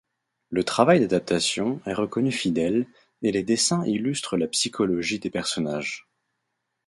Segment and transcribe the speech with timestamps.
[0.49, 2.87] Le travail d'adaptation est reconnu fidèle,
[3.21, 6.07] et les dessins illustrent la psychologie des personnages.